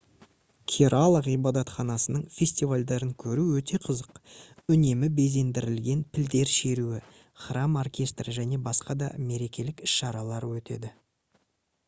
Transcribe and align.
керала 0.73 1.19
ғибадатханасының 1.25 2.21
фестивальдерін 2.37 3.09
көру 3.23 3.43
өте 3.59 3.79
қызық 3.83 4.15
үнемі 4.77 5.09
безендірілген 5.19 6.01
пілдер 6.17 6.51
шеруі 6.55 7.01
храм 7.45 7.77
оркестрі 7.83 8.35
және 8.39 8.59
басқа 8.69 8.95
да 9.03 9.11
мерекелік 9.29 9.85
іс-шаралар 9.89 10.49
өтеді 10.57 10.91